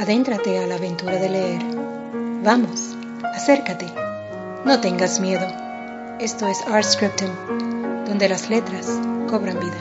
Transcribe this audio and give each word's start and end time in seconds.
Adéntrate 0.00 0.58
a 0.58 0.66
la 0.66 0.76
aventura 0.76 1.16
de 1.16 1.28
leer. 1.28 1.62
Vamos, 2.42 2.96
acércate. 3.34 3.84
No 4.64 4.80
tengas 4.80 5.20
miedo. 5.20 5.46
Esto 6.18 6.46
es 6.46 6.66
Art 6.68 6.86
Scripting, 6.86 7.30
donde 8.06 8.30
las 8.30 8.48
letras 8.48 8.98
cobran 9.28 9.60
vida. 9.60 9.76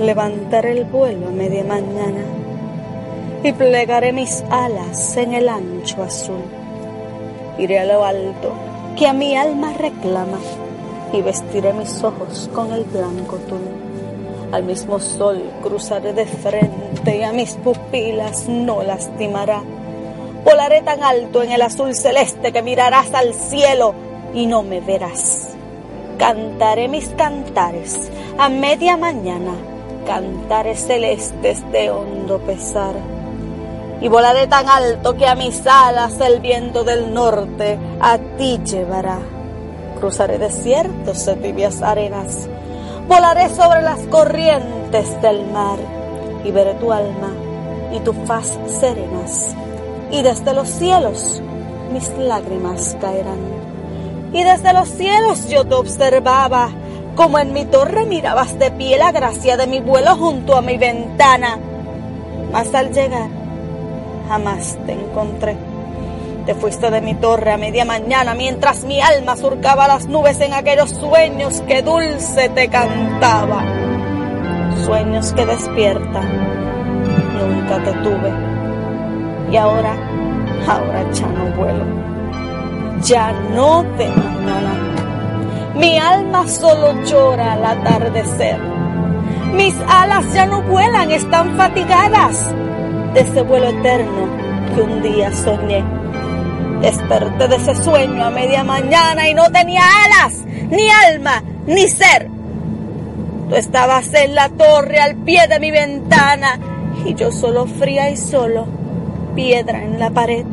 Levantaré 0.00 0.72
el 0.72 0.84
vuelo 0.86 1.28
a 1.28 1.30
media 1.30 1.62
mañana 1.62 2.43
y 3.44 3.52
plegaré 3.52 4.12
mis 4.12 4.42
alas 4.50 5.18
en 5.18 5.34
el 5.34 5.50
ancho 5.50 6.02
azul. 6.02 6.42
Iré 7.58 7.78
a 7.78 7.84
lo 7.84 8.02
alto 8.02 8.52
que 8.96 9.06
a 9.06 9.12
mi 9.12 9.36
alma 9.36 9.74
reclama 9.74 10.38
y 11.12 11.20
vestiré 11.20 11.74
mis 11.74 12.02
ojos 12.02 12.50
con 12.54 12.72
el 12.72 12.84
blanco 12.84 13.36
tul. 13.46 13.60
Al 14.50 14.64
mismo 14.64 14.98
sol 14.98 15.42
cruzaré 15.62 16.14
de 16.14 16.24
frente 16.24 17.18
y 17.18 17.22
a 17.22 17.32
mis 17.32 17.52
pupilas 17.56 18.48
no 18.48 18.82
lastimará. 18.82 19.62
Volaré 20.42 20.80
tan 20.80 21.02
alto 21.02 21.42
en 21.42 21.52
el 21.52 21.60
azul 21.60 21.94
celeste 21.94 22.50
que 22.50 22.62
mirarás 22.62 23.12
al 23.12 23.34
cielo 23.34 23.94
y 24.32 24.46
no 24.46 24.62
me 24.62 24.80
verás. 24.80 25.50
Cantaré 26.16 26.88
mis 26.88 27.08
cantares 27.10 28.10
a 28.38 28.48
media 28.48 28.96
mañana, 28.96 29.52
cantares 30.06 30.86
celestes 30.86 31.70
de 31.72 31.90
hondo 31.90 32.38
pesar. 32.38 33.13
Y 34.00 34.08
volaré 34.08 34.46
tan 34.46 34.68
alto 34.68 35.16
que 35.16 35.26
a 35.26 35.34
mis 35.34 35.66
alas 35.66 36.20
el 36.20 36.40
viento 36.40 36.84
del 36.84 37.14
norte 37.14 37.78
a 38.00 38.18
ti 38.36 38.60
llevará. 38.64 39.18
Cruzaré 39.98 40.38
desiertos 40.38 41.24
de 41.24 41.36
tibias 41.36 41.80
arenas, 41.80 42.48
volaré 43.08 43.48
sobre 43.48 43.82
las 43.82 44.00
corrientes 44.08 45.22
del 45.22 45.46
mar 45.50 45.78
y 46.44 46.50
veré 46.50 46.74
tu 46.74 46.92
alma 46.92 47.30
y 47.92 48.00
tu 48.00 48.12
faz 48.26 48.58
serenas. 48.66 49.54
Y 50.10 50.22
desde 50.22 50.52
los 50.52 50.68
cielos 50.68 51.42
mis 51.92 52.08
lágrimas 52.18 52.96
caerán. 53.00 53.38
Y 54.32 54.42
desde 54.42 54.72
los 54.72 54.88
cielos 54.88 55.48
yo 55.48 55.64
te 55.64 55.74
observaba, 55.74 56.70
como 57.14 57.38
en 57.38 57.52
mi 57.52 57.64
torre 57.64 58.04
mirabas 58.04 58.58
de 58.58 58.72
pie 58.72 58.98
la 58.98 59.12
gracia 59.12 59.56
de 59.56 59.68
mi 59.68 59.80
vuelo 59.80 60.16
junto 60.16 60.56
a 60.56 60.60
mi 60.60 60.76
ventana. 60.76 61.58
Mas 62.52 62.74
al 62.74 62.92
llegar, 62.92 63.28
jamás 64.28 64.78
te 64.86 64.92
encontré. 64.92 65.56
Te 66.46 66.54
fuiste 66.54 66.90
de 66.90 67.00
mi 67.00 67.14
torre 67.14 67.52
a 67.52 67.56
media 67.56 67.84
mañana 67.84 68.34
mientras 68.34 68.84
mi 68.84 69.00
alma 69.00 69.36
surcaba 69.36 69.88
las 69.88 70.06
nubes 70.08 70.40
en 70.40 70.52
aquellos 70.52 70.90
sueños 70.90 71.62
que 71.62 71.82
dulce 71.82 72.50
te 72.50 72.68
cantaba. 72.68 73.64
Sueños 74.84 75.32
que 75.32 75.46
despiertan, 75.46 76.28
nunca 77.38 77.82
te 77.82 77.92
tuve. 77.92 78.32
Y 79.50 79.56
ahora, 79.56 79.94
ahora 80.68 81.10
ya 81.12 81.26
no 81.28 81.56
vuelo. 81.56 81.84
Ya 83.02 83.32
no 83.54 83.82
de 83.96 84.08
mañana. 84.08 84.94
Mi 85.76 85.98
alma 85.98 86.46
solo 86.46 87.02
llora 87.04 87.54
al 87.54 87.64
atardecer. 87.64 88.58
Mis 89.54 89.74
alas 89.88 90.32
ya 90.34 90.44
no 90.46 90.62
vuelan, 90.62 91.10
están 91.10 91.56
fatigadas 91.56 92.54
de 93.14 93.20
ese 93.20 93.42
vuelo 93.42 93.68
eterno 93.68 94.28
que 94.74 94.82
un 94.82 95.00
día 95.00 95.32
soñé. 95.32 95.84
Desperté 96.80 97.46
de 97.46 97.56
ese 97.56 97.76
sueño 97.76 98.24
a 98.24 98.30
media 98.30 98.64
mañana 98.64 99.28
y 99.28 99.34
no 99.34 99.50
tenía 99.52 99.82
alas, 100.04 100.44
ni 100.68 100.88
alma, 100.90 101.42
ni 101.66 101.88
ser. 101.88 102.28
Tú 103.48 103.54
estabas 103.54 104.12
en 104.14 104.34
la 104.34 104.48
torre 104.48 104.98
al 104.98 105.14
pie 105.16 105.46
de 105.46 105.60
mi 105.60 105.70
ventana 105.70 106.58
y 107.06 107.14
yo 107.14 107.30
solo 107.30 107.66
fría 107.66 108.10
y 108.10 108.16
solo, 108.16 108.66
piedra 109.36 109.84
en 109.84 110.00
la 110.00 110.10
pared, 110.10 110.44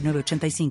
906985. 0.00 0.70